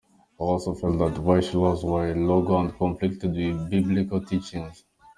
[0.31, 4.83] He also felt that Welsh laws were illogical and conflicted with Biblical teachings.